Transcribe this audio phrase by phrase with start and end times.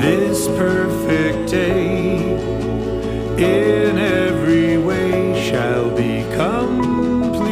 [0.00, 2.16] this perfect day
[3.36, 7.50] in every way shall be complete.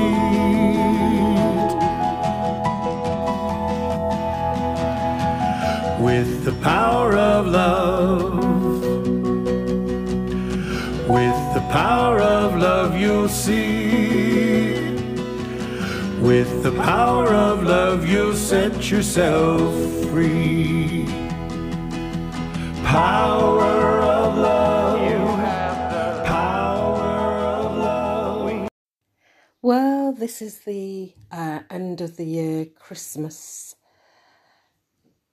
[6.00, 8.38] With the power of love,
[11.08, 14.94] with the power of love, you'll see.
[16.20, 19.72] With the power of love, you'll set yourself
[20.06, 20.77] free.
[22.88, 25.02] Power of love.
[25.02, 27.04] You have the power
[27.58, 28.68] of love.
[29.60, 33.74] Well, this is the uh, end of the year Christmas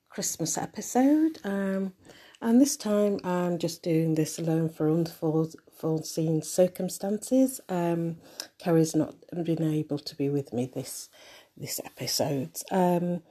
[0.09, 1.93] Christmas episode, um,
[2.41, 7.61] and this time I'm just doing this alone for unforeseen circumstances.
[7.69, 8.17] Um,
[8.59, 11.07] Kerry's not been able to be with me this
[11.55, 12.57] this episode.
[12.69, 13.21] Um,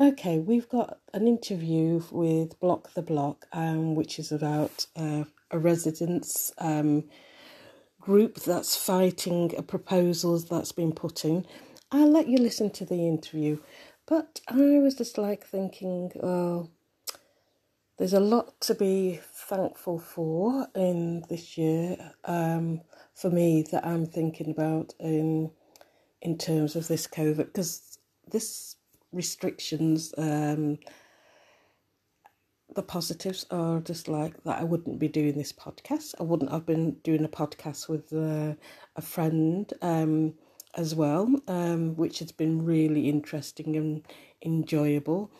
[0.00, 5.58] okay, we've got an interview with Block the Block, um, which is about uh, a
[5.58, 6.52] residents.
[6.58, 7.04] Um,
[8.00, 11.46] group that's fighting a proposals that's been put in.
[11.92, 13.58] I'll let you listen to the interview,
[14.06, 16.12] but I was just like thinking,
[17.98, 22.82] there's a lot to be thankful for in this year um,
[23.14, 25.52] for me that I'm thinking about in
[26.22, 27.98] in terms of this COVID because
[28.30, 28.76] this
[29.12, 30.78] restrictions um,
[32.74, 36.14] the positives are just like that I wouldn't be doing this podcast.
[36.20, 38.54] I wouldn't have been doing a podcast with uh,
[38.96, 40.34] a friend um,
[40.76, 44.06] as well, um, which has been really interesting and
[44.44, 45.30] enjoyable.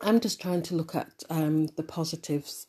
[0.00, 2.66] I'm just trying to look at um, the positives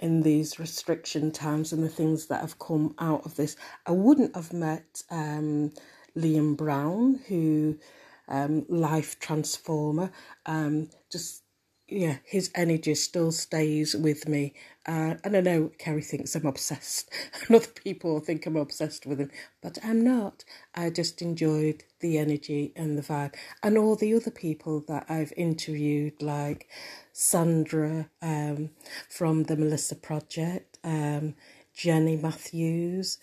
[0.00, 3.56] in these restriction times and the things that have come out of this.
[3.86, 5.72] I wouldn't have met um,
[6.16, 7.78] Liam Brown, who
[8.28, 10.10] um, life transformer,
[10.46, 11.42] um, just
[11.88, 14.54] yeah, his energy still stays with me.
[14.86, 17.10] Uh, and I know Kerry thinks I'm obsessed,
[17.46, 19.30] and other people think I'm obsessed with him,
[19.62, 20.44] but I'm not.
[20.74, 25.34] I just enjoyed the energy and the vibe, and all the other people that I've
[25.36, 26.68] interviewed, like
[27.12, 28.70] Sandra um,
[29.10, 31.34] from the Melissa Project, um,
[31.74, 33.18] Jenny Matthews.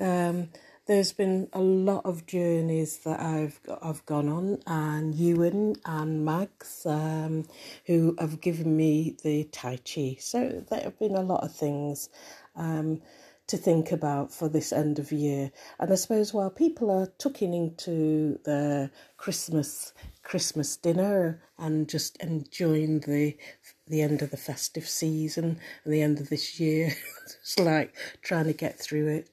[0.00, 0.50] Um,
[0.88, 6.86] there's been a lot of journeys that I've I've gone on, and Ewan and Mags,
[6.86, 7.44] um,
[7.84, 10.16] who have given me the Tai Chi.
[10.18, 12.08] So there have been a lot of things
[12.56, 13.02] um,
[13.48, 15.52] to think about for this end of year.
[15.78, 23.00] And I suppose while people are tucking into their Christmas Christmas dinner and just enjoying
[23.00, 23.36] the
[23.86, 26.94] the end of the festive season and the end of this year,
[27.26, 29.28] it's like trying to get through it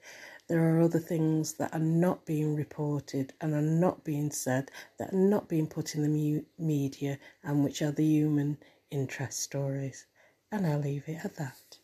[0.47, 4.69] there are other things that are not being reported and are not being said,
[4.99, 8.57] that are not being put in the mu- media, and which are the human
[8.91, 10.05] interest stories.
[10.51, 11.77] And I'll leave it at that.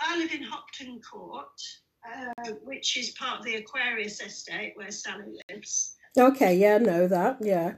[0.00, 1.60] I live in Hopton Court,
[2.06, 5.96] uh, which is part of the Aquarius estate where Sally lives.
[6.16, 7.74] Okay, yeah, I know that, yeah.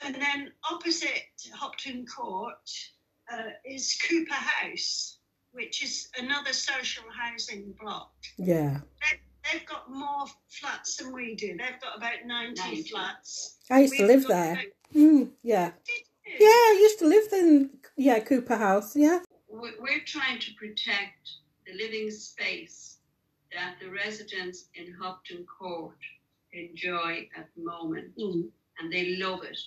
[0.00, 2.70] And then opposite Hopton Court
[3.32, 5.13] uh, is Cooper House
[5.54, 8.12] which is another social housing block.
[8.36, 8.80] Yeah.
[9.00, 11.48] They, have got more flats than we do.
[11.48, 12.82] They've got about 90, 90.
[12.90, 13.58] flats.
[13.70, 14.52] I used We've to live there.
[14.52, 14.64] About...
[14.94, 15.70] Mm, yeah.
[16.26, 18.96] Yeah, I used to live in yeah Cooper House.
[18.96, 19.20] Yeah.
[19.48, 21.30] We're trying to protect
[21.66, 22.96] the living space
[23.52, 25.98] that the residents in Hopton Court
[26.52, 28.48] enjoy at the moment, mm.
[28.78, 29.58] and they love it.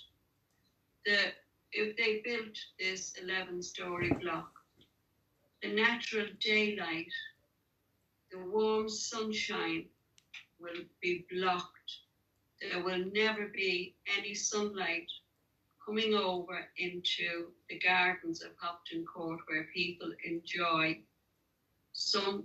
[1.06, 1.18] The
[1.72, 4.50] if they built this 11-story block
[5.62, 7.12] the natural daylight,
[8.30, 9.86] the warm sunshine
[10.60, 11.92] will be blocked.
[12.60, 15.08] There will never be any sunlight
[15.84, 21.00] coming over into the gardens of Hopton Court where people enjoy
[21.92, 22.44] some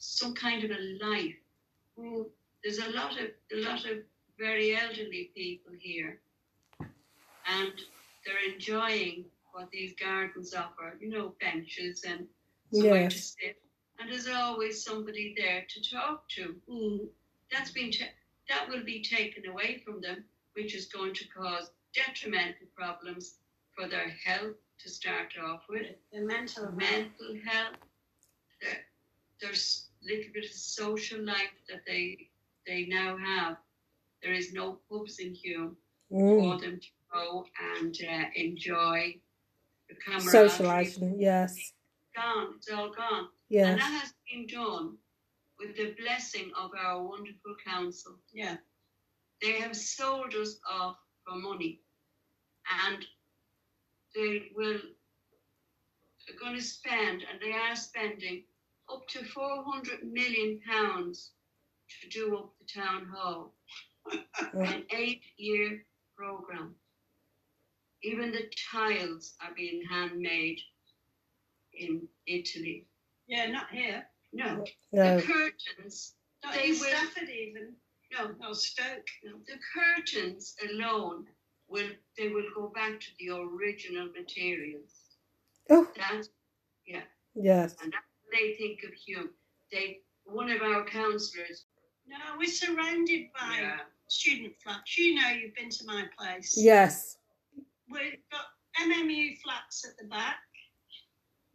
[0.00, 1.34] some kind of a life.
[2.62, 3.98] There's a lot of a lot of
[4.38, 6.20] very elderly people here,
[6.80, 7.72] and
[8.24, 9.24] they're enjoying
[9.58, 12.26] what these gardens offer, you know, benches and
[12.72, 13.12] somewhere yes.
[13.12, 13.62] to sit.
[13.98, 16.54] And there's always somebody there to talk to.
[16.70, 17.08] Mm.
[17.50, 18.14] That's been ta-
[18.48, 20.24] that will be taken away from them,
[20.54, 23.34] which is going to cause detrimental problems
[23.74, 25.86] for their health to start off with.
[26.12, 27.74] The mental mental health.
[28.62, 28.76] health.
[29.42, 32.28] there's little bit of social life that they
[32.64, 33.56] they now have.
[34.22, 35.74] There is no pubs in Hulme
[36.12, 36.38] mm.
[36.38, 37.46] for them to go
[37.76, 39.20] and uh, enjoy
[40.18, 41.72] Socializing, yes.
[42.16, 43.28] Gone, it's all gone.
[43.48, 43.68] Yes.
[43.68, 44.96] And that has been done
[45.58, 48.18] with the blessing of our wonderful council.
[48.32, 48.56] Yeah.
[49.40, 51.80] They have sold us off for money.
[52.86, 53.04] And
[54.14, 54.78] they will
[56.28, 58.44] are going to spend, and they are spending
[58.92, 61.30] up to 400 million pounds
[62.02, 63.54] to do up the town hall.
[64.54, 65.84] An eight-year
[66.16, 66.74] program.
[68.02, 70.60] Even the tiles are being handmade
[71.74, 72.86] in Italy.
[73.26, 74.06] Yeah, not here.
[74.32, 75.16] No, No.
[75.16, 76.14] the curtains.
[76.44, 77.76] Not They in will- Stafford even.
[78.12, 79.06] No, No, Stoke.
[79.24, 81.26] no, the curtains alone
[81.66, 85.18] will they will go back to the original materials.
[85.70, 86.30] Oh, That's
[86.86, 87.02] yeah.
[87.34, 87.76] yes.
[87.82, 89.30] and that's what they think of Hulme.
[89.70, 91.66] They one of our councillors.
[92.06, 93.80] No, we're surrounded by Yeah.
[94.08, 94.96] student flats.
[94.96, 96.56] You know, you've been to my place.
[96.56, 97.17] Yes.
[97.90, 98.44] We've got
[98.82, 100.38] MMU flats at the back,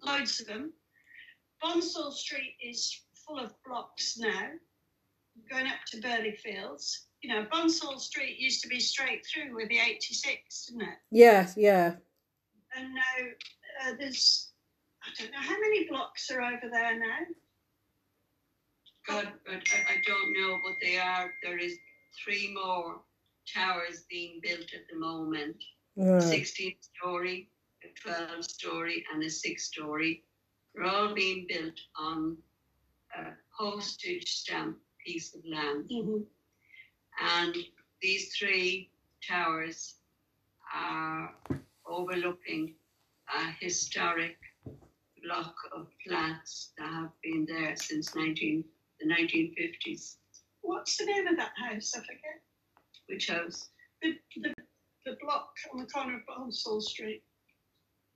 [0.03, 0.73] loads of them.
[1.61, 4.49] Bonsall Street is full of blocks now,
[5.49, 7.05] going up to Birley Fields.
[7.21, 10.97] You know, Bonsall Street used to be straight through with the 86, didn't it?
[11.11, 11.93] Yes, yeah.
[12.75, 14.51] And now uh, there's,
[15.03, 17.19] I don't know, how many blocks are over there now?
[19.07, 21.31] God, but I, I don't know, but they are.
[21.43, 21.77] There is
[22.23, 23.01] three more
[23.53, 25.57] towers being built at the moment.
[25.95, 26.21] Right.
[26.23, 27.49] 16 story,
[27.83, 30.23] a 12 story, and a 6 story.
[30.73, 32.37] They're all being built on
[33.15, 33.25] a
[33.57, 35.89] postage stamp piece of land.
[35.91, 36.23] Mm-hmm.
[37.21, 37.55] And
[38.01, 38.89] these three
[39.27, 39.95] towers
[40.73, 41.35] are
[41.85, 42.73] overlooking
[43.35, 44.37] a historic
[45.23, 48.63] block of flats that have been there since 19,
[48.99, 50.15] the 1950s.
[50.61, 51.93] What's the name of that house?
[51.95, 52.41] I forget.
[53.07, 53.69] Which house?
[54.01, 54.53] The, the,
[55.05, 57.23] the block on the corner of Bonsall Street.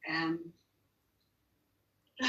[0.10, 0.39] Um,
[2.22, 2.28] oh,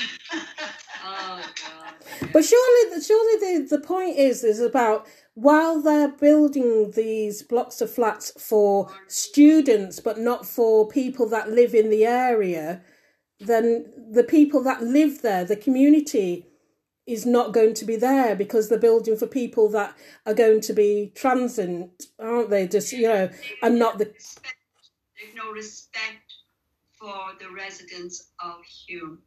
[1.05, 2.31] God.
[2.33, 7.91] But surely, surely the, the point is is about while they're building these blocks of
[7.91, 12.83] flats for students, but not for people that live in the area,
[13.39, 16.47] then the people that live there, the community,
[17.09, 19.97] is not going to be there because they're building for people that
[20.27, 22.69] are going to be transient, aren't they?
[22.69, 23.31] Just you know,
[23.63, 26.35] and not the they've no respect
[26.93, 29.19] for the residents of Hulme.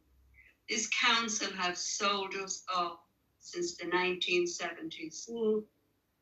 [0.68, 3.00] This council have sold us off
[3.40, 5.28] since the 1970s.
[5.28, 5.64] Mm.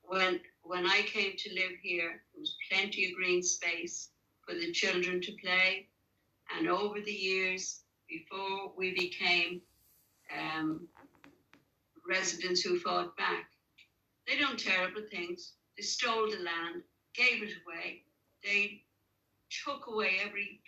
[0.03, 4.09] When when I came to live here, there was plenty of green space
[4.47, 5.89] for the children to play,
[6.56, 9.61] and over the years, before we became
[10.37, 10.89] um,
[12.11, 13.47] residents who fought back,
[14.27, 15.53] they done terrible things.
[15.77, 16.83] They stole the land,
[17.15, 18.03] gave it away.
[18.45, 18.83] They
[19.65, 20.61] took away every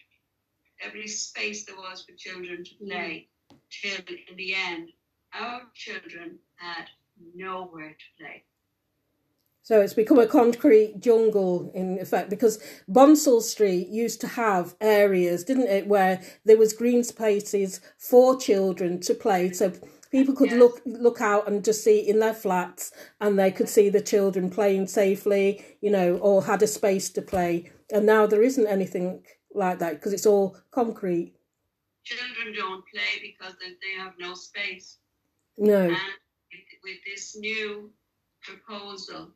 [0.81, 3.29] every space there was for children to play.
[3.71, 4.89] Till in the end,
[5.35, 6.87] our children had
[7.35, 8.45] nowhere to play.
[9.65, 15.45] So it's become a concrete jungle in effect because Bonsall Street used to have areas,
[15.45, 19.53] didn't it, where there was green spaces for children to play.
[19.53, 19.73] So
[20.13, 23.89] people could look look out and just see in their flats and they could see
[23.89, 27.73] the children playing safely, you know, or had a space to play.
[27.91, 29.25] And now there isn't anything
[29.55, 31.35] like that because it's all concrete.
[32.05, 34.99] Children don't play because they, have no space.
[35.57, 35.83] No.
[35.83, 37.91] And with, with this new
[38.43, 39.31] proposal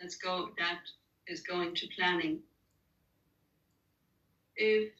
[0.00, 0.80] that's go that
[1.28, 2.40] is going to planning,
[4.56, 4.92] if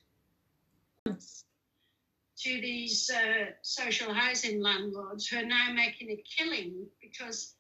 [2.39, 7.55] to these uh, social housing landlords who are now making a killing because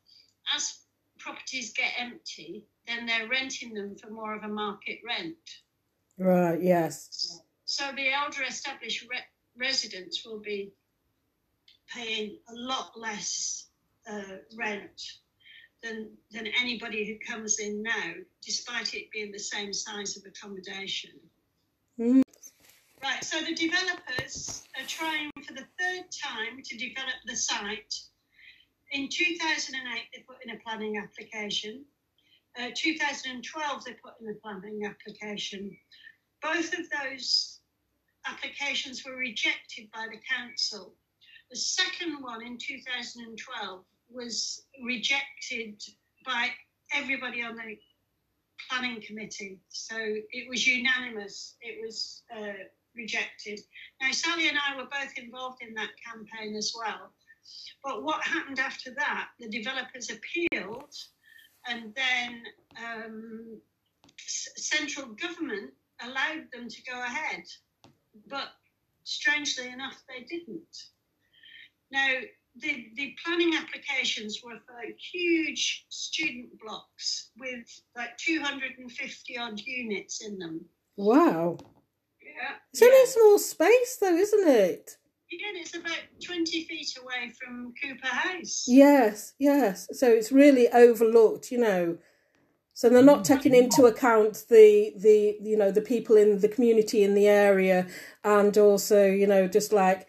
[0.54, 0.78] as
[1.18, 5.37] properties get empty, then they're renting them for more of a market rent.
[6.18, 7.40] Right, yes.
[7.64, 9.18] So the elder established re-
[9.59, 10.73] residents will be
[11.92, 13.66] paying a lot less
[14.11, 15.02] uh, rent
[15.83, 18.12] than than anybody who comes in now,
[18.45, 21.12] despite it being the same size of accommodation.
[21.99, 22.25] Mm.
[23.06, 23.25] Right.
[23.25, 27.94] So the developers are trying for the third time to develop the site.
[28.90, 31.84] In 2008, they put in a planning application.
[32.58, 35.70] Uh, 2012, they put in a planning application.
[36.42, 37.60] Both of those
[38.26, 40.92] applications were rejected by the council.
[41.52, 45.80] The second one in 2012 was rejected
[46.25, 46.48] by
[46.92, 47.78] everybody on the
[48.68, 49.60] planning committee.
[49.68, 51.54] So it was unanimous.
[51.60, 52.64] It was uh,
[52.96, 53.60] rejected.
[54.00, 57.12] Now, Sally and I were both involved in that campaign as well.
[57.84, 59.28] But what happened after that?
[59.38, 60.94] The developers appealed,
[61.68, 62.42] and then
[62.76, 63.60] um,
[64.18, 65.72] s- central government
[66.02, 67.44] allowed them to go ahead.
[68.28, 68.48] But
[69.04, 70.76] strangely enough, they didn't.
[71.92, 72.14] Now,
[72.56, 74.80] the, the planning applications were for
[75.12, 80.64] huge student blocks with like 250 odd units in them.
[80.96, 81.58] Wow.
[82.37, 82.55] Yeah.
[82.73, 83.05] It's only yeah.
[83.05, 84.97] a small space, though, isn't it?
[85.31, 88.64] Yeah, it's about 20 feet away from Cooper House.
[88.69, 89.88] Yes, yes.
[89.93, 91.99] So it's really overlooked, you know.
[92.75, 93.64] So they're not taking mm-hmm.
[93.64, 97.87] into account the the you know the people in the community in the area,
[98.23, 100.07] and also you know just like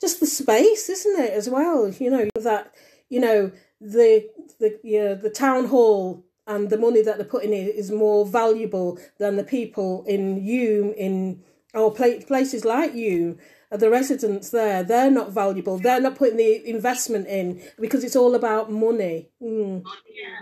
[0.00, 1.90] just the space, isn't it as well?
[1.90, 2.72] You know that
[3.08, 3.50] you know
[3.80, 7.92] the the you know, the town hall and the money that they're putting in is
[7.92, 11.42] more valuable than the people in Hulme in
[11.74, 13.38] or places like Hulme.
[13.70, 15.78] Uh, The residents there, they're not valuable.
[15.78, 19.30] They're not putting the investment in because it's all about money.
[19.40, 19.84] Mm.
[20.22, 20.40] Yeah.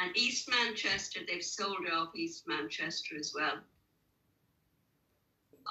[0.00, 3.58] And East Manchester, they've sold off East Manchester as well.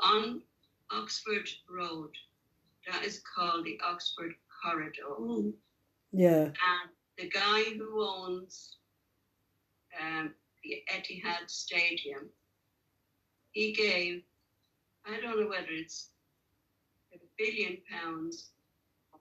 [0.02, 0.42] On
[0.92, 2.12] Oxford Road,
[2.90, 5.16] that is called the Oxford Corridor.
[5.20, 5.54] Mm.
[6.14, 8.78] Yeah, And the guy who owns
[10.02, 10.34] um,
[10.64, 12.30] the Etihad Stadium,
[13.52, 14.24] he gave,
[15.06, 16.10] I don't know whether it's
[17.14, 18.50] a billion pounds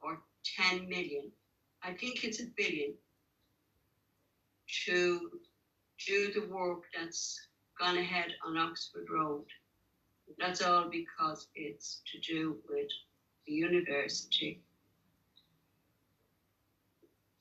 [0.02, 0.20] or
[0.58, 1.30] 10 million.
[1.82, 2.94] I think it's a billion
[4.86, 5.30] to
[6.06, 7.38] do the work that's
[7.78, 9.44] gone ahead on Oxford Road.
[10.38, 12.88] That's all because it's to do with
[13.46, 14.62] the university.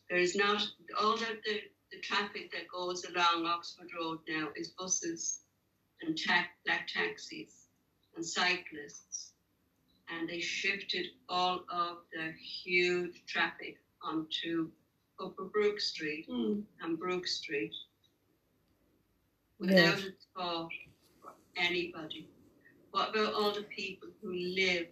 [0.09, 0.61] There's not
[0.99, 5.41] all that the, the traffic that goes along Oxford Road now is buses
[6.01, 7.67] and ta- black taxis
[8.15, 9.33] and cyclists.
[10.09, 12.31] And they shifted all of the
[12.63, 14.69] huge traffic onto
[15.19, 16.63] Upper Brook Street Mm.
[16.81, 17.73] and Brook Street
[19.59, 20.71] without a thought
[21.21, 22.27] for anybody.
[22.91, 24.87] What about all the people who live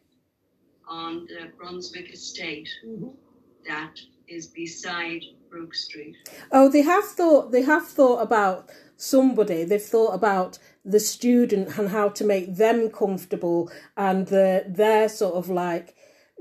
[0.87, 3.17] on the Brunswick estate Mhm.
[3.65, 6.15] that is beside Brook Street?
[6.51, 7.51] Oh, they have thought.
[7.51, 9.63] They have thought about somebody.
[9.63, 15.35] They've thought about the student and how to make them comfortable, and the their sort
[15.35, 15.95] of like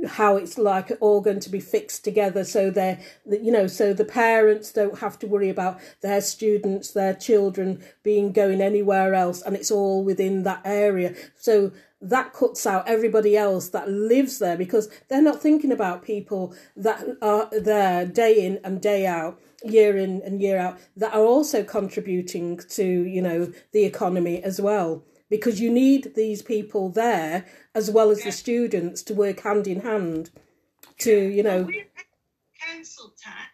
[0.06, 4.04] how it's like all going to be fixed together so they're you know so the
[4.04, 9.56] parents don't have to worry about their students their children being going anywhere else and
[9.56, 14.88] it's all within that area so that cuts out everybody else that lives there because
[15.09, 20.23] they're not thinking about people that are there day in and day out year in
[20.23, 25.61] and year out that are also contributing to you know the economy as well because
[25.61, 30.31] you need these people there as well as the students to work hand in hand
[30.99, 31.69] to you know
[32.61, 33.49] council tax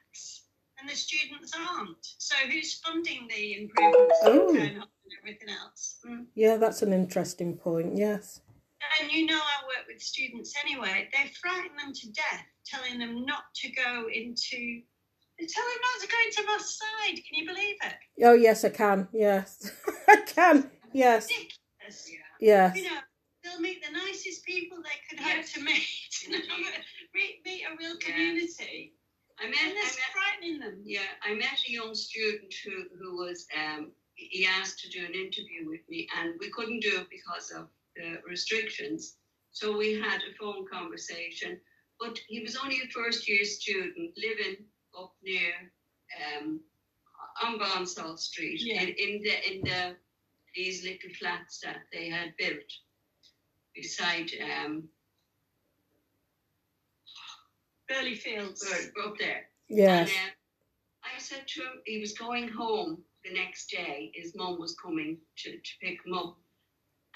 [0.85, 1.97] and the students aren't.
[2.19, 4.83] So who's funding the improvements Oh.
[5.26, 5.97] In town hall and everything else?
[6.07, 6.26] Mm.
[6.35, 8.40] yeah that's an interesting point yes
[9.00, 11.09] And you know I work with students anyway.
[11.12, 14.59] They frighten them to death, telling them not to go into.
[15.38, 17.16] They tell them not to go into Moss Side.
[17.25, 17.95] Can you believe it?
[18.26, 19.73] oh yes i can yes
[20.09, 22.11] i can yes Ridiculous.
[22.40, 23.00] yes You know,
[23.43, 25.88] they'll meet the nicest people they could hope to meet.
[26.28, 26.57] You know,
[27.14, 28.07] meet, meet a real Yeah.
[28.07, 28.95] community.
[29.40, 30.81] I met, And I met frightening them.
[30.85, 33.90] Yeah, I met a young student who, who was, um,
[34.31, 37.69] he asked to do an interview with me, and we couldn't do it because of
[37.97, 39.16] the restrictions.
[39.52, 41.61] So we had a phone conversation,
[42.00, 44.57] but he was only a first year student living
[44.99, 45.52] up near
[46.38, 46.61] um,
[47.45, 48.83] on Bonsall Street Yeah.
[48.83, 49.97] in, in the in the
[50.54, 52.71] these little flats that they had built
[53.75, 54.31] beside
[54.64, 54.88] um,
[57.90, 58.64] Birley Fields.
[59.04, 59.49] up there.
[59.69, 64.12] yes And uh, I said to him, he was going home the next day.
[64.14, 66.37] His mum was coming to, to pick him up.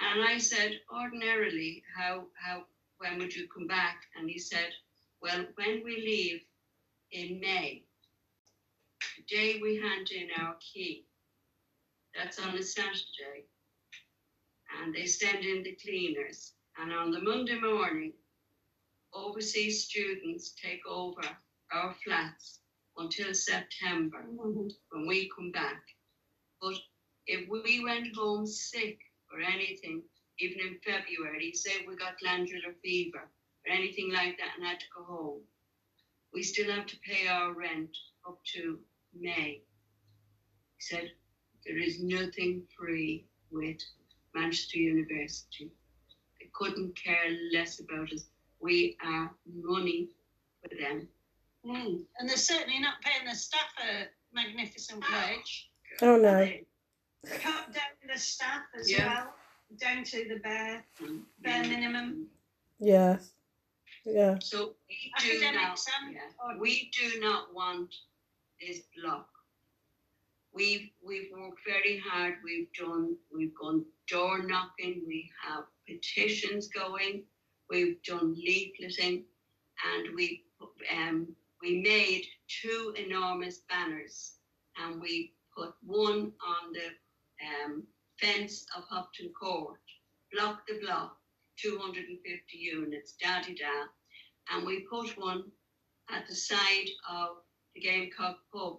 [0.00, 2.62] And I said, ordinarily, how, how,
[2.98, 3.96] when would you come back?
[4.18, 4.68] And he said,
[5.20, 6.40] well, when we leave
[7.12, 7.84] in May,
[9.16, 11.06] the day we hand in our key,
[12.16, 13.46] that's on a Saturday.
[14.80, 16.52] And they send in the cleaners.
[16.80, 18.12] And on the Monday morning,
[19.12, 21.22] overseas students take over
[21.72, 22.60] our flats
[22.96, 25.82] until September when we come back.
[26.60, 26.74] But
[27.26, 28.98] if we went home sick
[29.32, 30.02] or anything,
[30.38, 33.28] even in February, say we got glandular fever
[33.66, 35.40] or anything like that and had to go home,
[36.32, 37.96] we still have to pay our rent
[38.26, 38.78] up to
[39.18, 39.62] May.
[40.76, 41.10] He said,
[41.66, 43.78] there is nothing free with
[44.34, 45.70] Manchester University.
[46.40, 48.26] They couldn't care less about us.
[48.60, 49.30] We are
[49.62, 50.08] money
[50.62, 51.08] for them.
[51.66, 52.04] Mm.
[52.18, 55.70] And they're certainly not paying the staff a magnificent wage.
[56.02, 56.64] Oh are no they?
[57.26, 59.06] Cut down the staff as Yeah.
[59.24, 59.34] well,
[59.80, 60.84] down to the bare
[61.40, 62.26] bare minimum.
[62.78, 63.30] yes
[64.04, 65.78] yeah So we do not,
[66.12, 67.94] yeah, we do not want
[68.60, 69.28] this block
[70.52, 72.34] we've we've worked very hard.
[72.44, 75.02] We've done we've gone door knocking.
[75.06, 77.22] We have petitions going.
[77.70, 79.22] We've done leafleting,
[79.92, 80.44] and we
[80.96, 81.28] um,
[81.62, 84.32] we made two enormous banners,
[84.82, 86.88] and we put one on the
[87.46, 87.82] um,
[88.20, 89.78] fence of Hopton Court,
[90.32, 91.16] block the block,
[91.60, 95.44] 250 units, da da da, and we put one
[96.10, 97.28] at the side of
[97.74, 98.78] the Gamecock pub,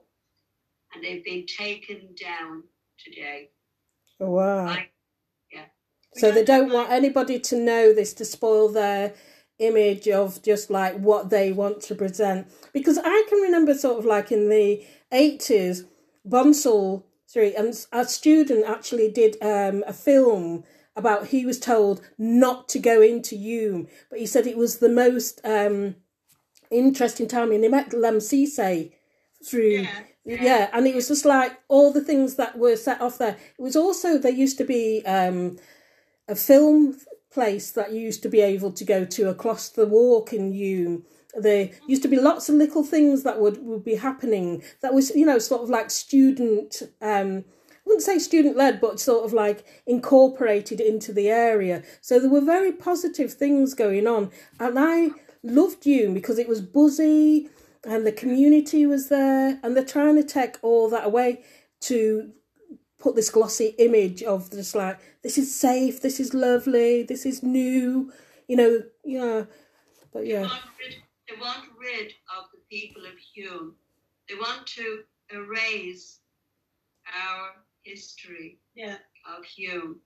[0.93, 2.63] and they've been taken down
[3.03, 3.49] today.
[4.19, 4.67] Oh, wow.
[4.67, 4.89] I,
[5.51, 5.65] yeah.
[6.15, 9.13] So they don't want anybody to know this to spoil their
[9.59, 12.47] image of just like what they want to present.
[12.73, 15.85] Because I can remember sort of like in the 80s,
[16.29, 20.63] Bonsall sorry, and a student actually did um, a film
[20.95, 24.89] about he was told not to go into Hulme, but he said it was the
[24.89, 25.95] most um,
[26.71, 27.51] interesting time.
[27.51, 28.93] And he met Lemn Sissay
[29.45, 29.81] through.
[29.81, 30.01] Yeah.
[30.25, 30.69] Yeah.
[30.73, 33.37] and it was just like all the things that were set off there.
[33.57, 35.57] It was also there used to be um,
[36.27, 36.97] a film
[37.31, 41.03] place that you used to be able to go to across the walk in Hulme.
[41.35, 45.15] There used to be lots of little things that would, would be happening that was,
[45.15, 49.33] you know, sort of like student, um, I wouldn't say student led, but sort of
[49.33, 51.83] like incorporated into the area.
[52.01, 54.31] So there were very positive things going on.
[54.59, 55.09] And I
[55.43, 57.49] loved Hulme because it was buzzy
[57.83, 61.43] and the community was there and they're trying to take all that away
[61.81, 62.31] to
[62.99, 67.41] put this glossy image of just like this is safe, this is lovely, this is
[67.41, 68.11] new,
[68.47, 69.45] you know, yeah.
[70.11, 70.49] But yeah,
[71.29, 73.73] they want rid of the people of Hulme.
[74.27, 76.19] They want to erase
[77.25, 77.51] our
[77.83, 78.97] history Yeah.
[79.25, 79.99] of Hulme.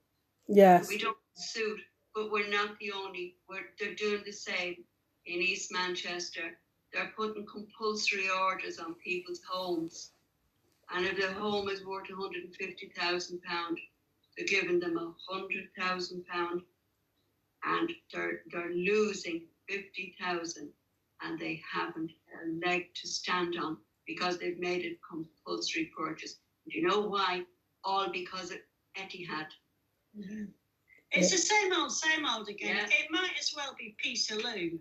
[0.48, 1.80] yes, We don't suit,
[2.14, 3.36] but we're not the only.
[3.48, 4.84] We're, they're doing the same
[5.26, 6.58] in East Manchester.
[6.92, 10.12] They're putting compulsory orders on people's homes.
[10.94, 13.42] And if the home is worth £150,000,
[14.38, 16.62] they're giving them a £100,000
[17.66, 20.70] and they're, they're losing 50000
[21.24, 22.12] and they haven't
[22.44, 26.36] a leg to stand on because they've made it compulsory purchase.
[26.70, 27.44] Do you know why?
[27.84, 28.58] All because of
[28.98, 29.48] Etihad.
[30.18, 30.46] Mm-hmm.
[31.12, 32.76] It's the same old, same old again.
[32.76, 32.86] Yeah.
[32.86, 34.80] It might as well be Peterloo.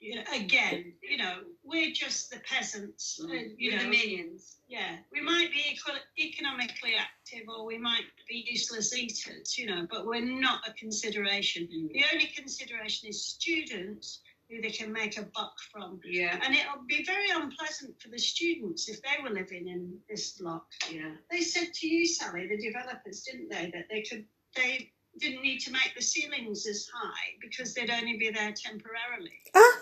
[0.00, 3.18] Yeah, again, you know, we're just the peasants.
[3.20, 3.54] uh, mm.
[3.58, 4.58] you We're know, the minions.
[4.68, 9.88] yeah, we might be eco- economically active or we might be useless eaters, you know,
[9.90, 11.64] but we're not a consideration.
[11.64, 11.92] Mm.
[11.92, 16.00] The only consideration is students who they can make a buck from.
[16.04, 20.32] Yeah, And it'll be very unpleasant for the students if they were living in this
[20.32, 20.66] block.
[20.90, 21.12] yeah.
[21.30, 24.24] They said to you, Sally, the developers, didn't they, that they could
[24.56, 29.38] they didn't need to make the ceilings as high because they'd only be there temporarily.
[29.54, 29.78] ah,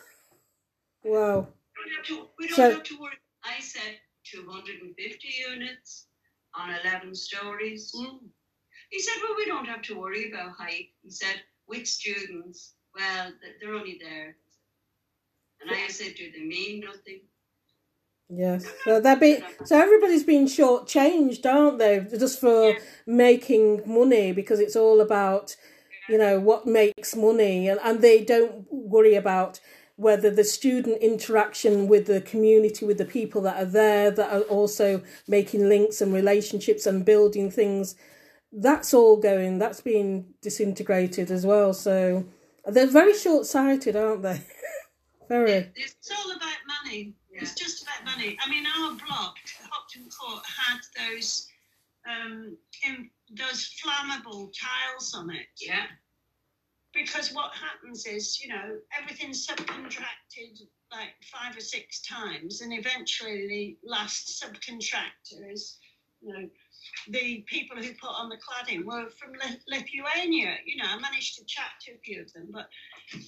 [1.04, 3.14] wow, We don't have to, we don't So- have to worry.
[3.44, 6.06] I said 250 units
[6.54, 7.94] on 11 stories.
[8.90, 10.88] He said, well, we don't have to worry about height.
[11.04, 14.36] He said, with students, well, they're only there.
[15.60, 17.20] And I said, do they mean nothing?
[18.28, 18.66] yes.
[18.84, 22.00] So that be so everybody's been shortchanged, aren't they?
[22.18, 22.78] Just for Yeah.
[23.06, 25.56] making money because it's all about,
[26.08, 29.60] you know, what makes money, and and they don't worry about
[29.96, 34.42] whether the student interaction with the community, with the people that are there, that are
[34.42, 37.94] also making links and relationships and building things,
[38.52, 41.72] that's all going, that's being disintegrated as well.
[41.72, 42.26] So
[42.66, 44.42] they're very short sighted, aren't they?
[45.28, 45.60] very.
[45.74, 47.14] This, It's all about money.
[47.32, 47.40] Yeah.
[47.42, 48.36] It's just about money.
[48.44, 49.36] I mean, our block,
[49.70, 51.48] Hopton Court, had those
[52.06, 55.46] um, in, those flammable tiles on it.
[55.60, 55.86] yeah,
[56.94, 60.62] because what happens is, you know, everything's subcontracted
[60.92, 65.78] like five or six times, and eventually the last subcontractor is,
[66.20, 66.48] you know,
[67.08, 69.32] the people who put on the cladding were from
[69.68, 70.56] Lithuania.
[70.64, 72.68] You know, I managed to chat to a few of them, but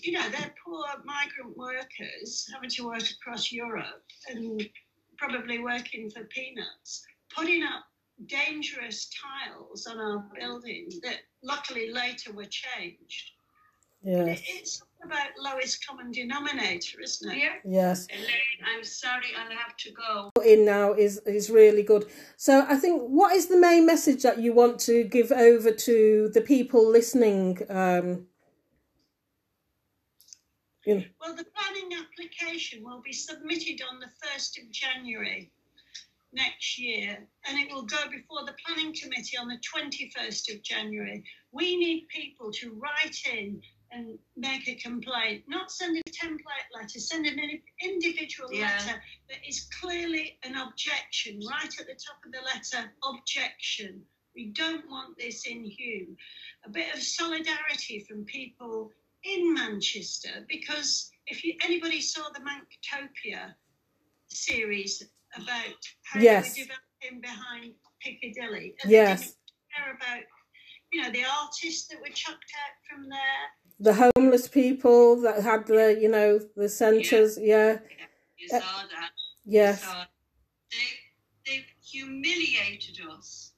[0.02, 4.68] you know, they're poor migrant workers having to work across Europe and
[5.16, 7.84] probably working for peanuts, putting up
[8.26, 13.32] dangerous tiles on our building that luckily later were changed.
[14.02, 14.42] Yes.
[14.46, 17.38] It's about lowest common denominator, isn't it?
[17.38, 17.48] yeah.
[17.64, 18.06] Yes.
[18.10, 20.30] Elaine, I'm sorry, I'll have to go.
[20.44, 22.06] in now is is really good.
[22.36, 26.30] So I think what is the main message that you want to give over to
[26.32, 27.58] the people listening?
[27.68, 28.26] Um,
[30.84, 35.50] you know, Well, the planning application will be submitted on the 1st of January
[36.32, 41.24] next year and it will go before the planning committee on the 21st of January.
[41.52, 45.44] We need people to write in and make a complaint.
[45.48, 47.38] Not send a template letter, send an
[47.82, 48.76] individual Yeah.
[48.76, 54.06] letter that is clearly an objection, right at the top of the letter, objection.
[54.34, 56.16] We don't want this in Hulme.
[56.64, 58.92] A bit of solidarity from people
[59.24, 63.54] in Manchester, because if you, anybody saw the Manctopia
[64.28, 65.02] series
[65.34, 66.54] about how Yes.
[66.54, 69.20] they were developing behind Piccadilly, and Yes.
[69.20, 69.36] they didn't
[69.74, 70.24] care about,
[70.92, 73.50] you know, the artists that were chucked out from there.
[73.80, 77.38] The homeless people that had the, you know, the centres.
[77.40, 77.78] Yeah.
[78.36, 79.10] You Uh, saw that.
[79.44, 79.82] Yes.
[79.82, 80.04] So
[80.70, 80.88] they,
[81.46, 83.52] they've humiliated us.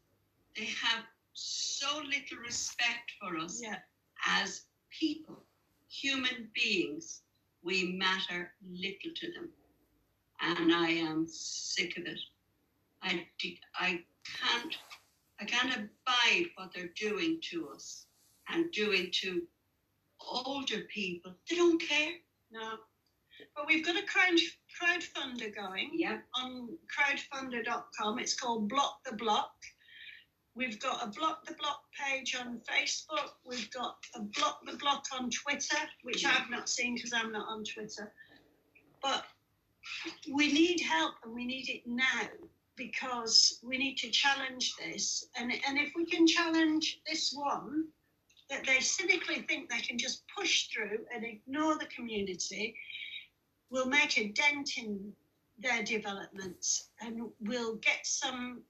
[0.57, 3.79] They have so little respect for us Yeah.
[4.27, 5.43] as people,
[5.89, 7.23] human beings.
[7.63, 9.51] We matter little to them.
[10.41, 12.19] And I am sick of it.
[13.03, 13.27] I,
[13.79, 14.77] I can't
[15.41, 18.07] I can't abide what they're doing to us
[18.49, 19.47] and doing to
[20.21, 21.35] older people.
[21.49, 22.13] They don't care.
[22.51, 22.79] No.
[23.57, 24.39] But we've got a crowd
[24.81, 26.19] crowdfunder going yeah.
[26.35, 28.19] on crowdfunder.com.
[28.19, 29.53] It's called Block the Block.
[30.55, 33.31] We've got a Block the Block page on Facebook.
[33.47, 37.49] We've got a Block the Block on Twitter, which I've not seen because I'm not
[37.49, 38.13] on Twitter.
[39.03, 39.25] But
[40.33, 42.29] we need help and we need it now
[42.77, 45.27] because we need to challenge this.
[45.37, 47.87] And, and if we can challenge this one,
[48.51, 52.75] that they cynically think they can just push through and ignore the community,
[53.71, 55.13] will make a dent in
[55.59, 58.63] their developments and will get some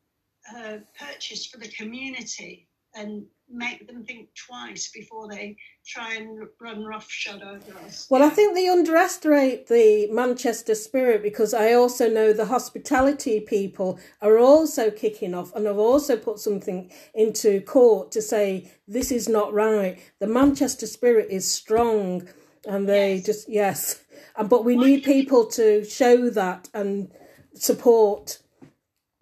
[0.55, 6.85] uh, purchase for the community and make them think twice before they try and run
[6.85, 8.07] roughshod over us.
[8.09, 13.99] Well, I think they underestimate the Manchester spirit because I also know the hospitality people
[14.23, 19.29] are also kicking off and have also put something into court to say this is
[19.29, 19.99] not right.
[20.21, 22.29] The Manchester spirit is strong
[22.67, 23.27] and they Yes.
[23.27, 24.05] just, yes.
[24.37, 27.11] And, but we Why need people to show that and
[27.55, 28.39] support.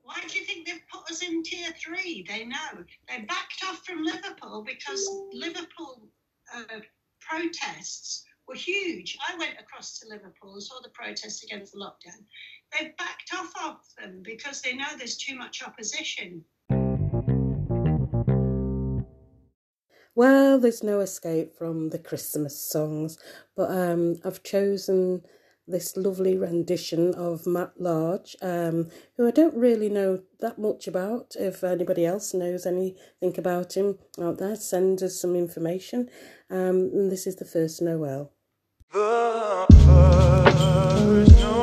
[0.08, 2.24] Why do you think they've put us in tier three?
[2.26, 2.82] They know.
[3.10, 6.08] They backed off from Liverpool because Liverpool
[6.56, 6.80] uh,
[7.20, 9.18] protests were huge.
[9.28, 12.24] I went across to Liverpool and saw the protests against the lockdown.
[12.72, 16.42] They've backed off of them because they know there's too much opposition.
[20.14, 23.18] Well, there's no escape from the Christmas songs,
[23.54, 25.22] but um, I've chosen
[25.68, 31.36] this lovely rendition of Matt Large, um, who I don't really know that much about.
[31.38, 36.08] If anybody else knows anything about him out there, send us some information.
[36.50, 38.32] Um, and this is the first Noel.
[38.92, 39.66] The
[41.06, 41.58] first Noel,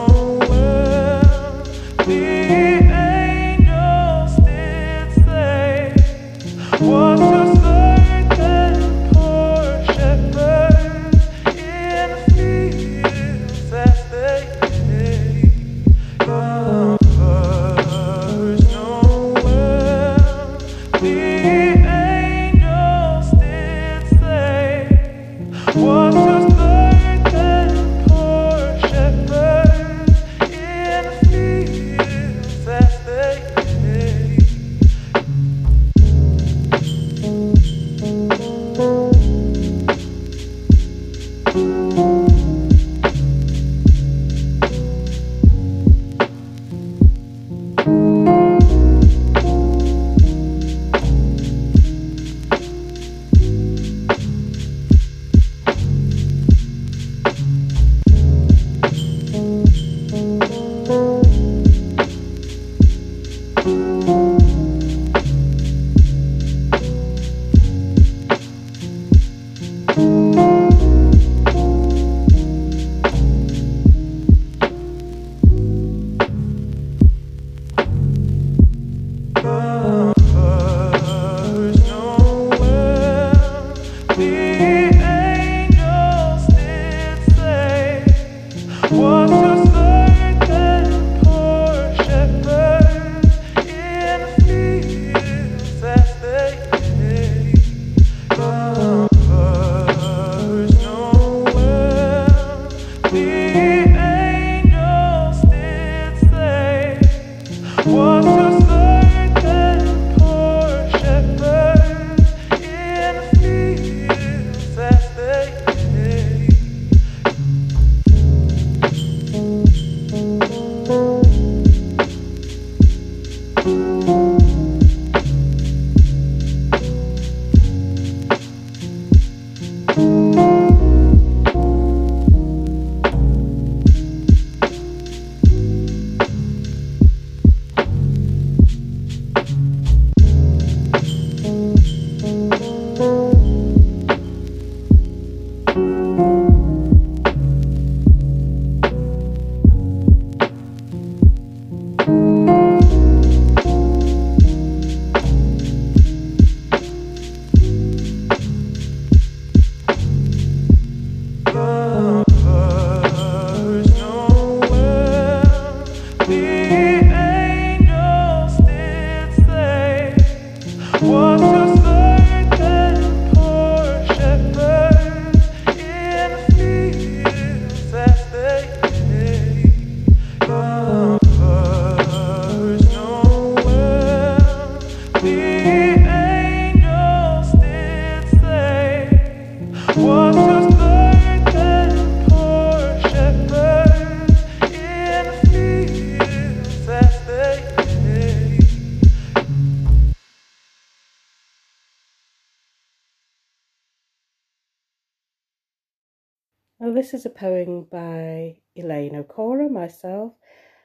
[206.93, 210.33] This is a poem by Elaine O'Cora, myself,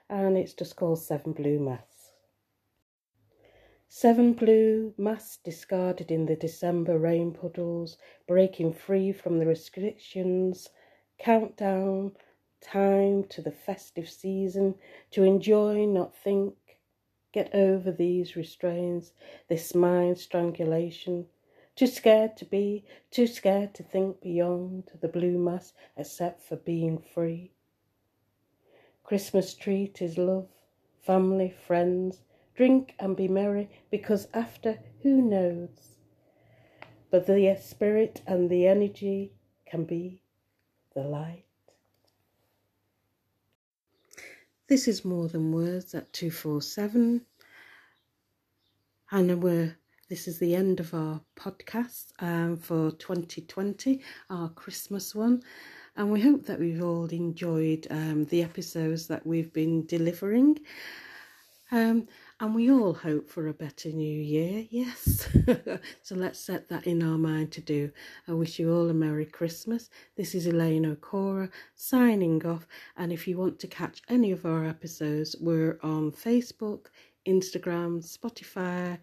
[0.08, 2.12] and it's just called Seven Blue Mass.
[3.86, 10.70] Seven blue mass discarded in the December rain puddles, breaking free from the restrictions,
[11.18, 12.12] countdown,
[12.62, 14.76] time to the festive season,
[15.10, 16.54] to enjoy, not think,
[17.30, 19.12] get over these restraints,
[19.48, 21.26] this mind strangulation,
[21.80, 26.98] too scared to be, too scared to think beyond the blue mass except for being
[26.98, 27.52] free.
[29.02, 30.50] Christmas treat is love,
[31.00, 32.20] family, friends,
[32.54, 35.96] drink and be merry because after who knows?
[37.10, 39.32] But the spirit and the energy
[39.64, 40.20] can be
[40.94, 41.46] the light.
[44.66, 47.22] This is more than words at 247.
[49.10, 49.78] And we're
[50.10, 55.40] this is the end of our podcast um, for 2020, our Christmas one.
[55.96, 60.58] And we hope that we've all enjoyed um, the episodes that we've been delivering.
[61.70, 62.08] Um,
[62.40, 65.28] and we all hope for a better new year, yes.
[66.02, 67.92] so let's set that in our mind to do.
[68.26, 69.90] I wish you all a Merry Christmas.
[70.16, 72.66] This is Elaine O'Cora signing off.
[72.96, 76.86] And if you want to catch any of our episodes, we're on Facebook,
[77.28, 78.98] Instagram, Spotify,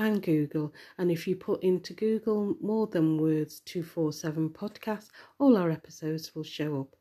[0.00, 0.72] and Google.
[0.98, 5.08] And if you put into Google more than words 247 podcast,
[5.38, 6.96] all our episodes will show up.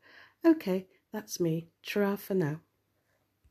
[0.46, 1.70] Okay, that's me.
[1.82, 2.60] Ta for now.